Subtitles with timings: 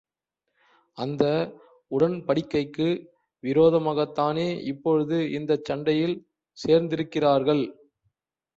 [0.97, 1.23] அந்த
[1.91, 2.87] உடன்படிக்கைக்கு
[3.43, 6.17] விரோதமாகத் தானே இப்பொழுது இந்தச் சண்டையில்
[6.57, 7.63] சேர்ந்திருக்கிறார்கள்?